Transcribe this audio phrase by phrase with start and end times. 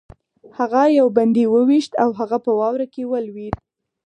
[0.57, 3.55] هغه یو بندي وویشت او هغه په واوره کې ولوېد